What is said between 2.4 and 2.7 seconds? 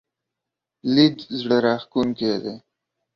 دی.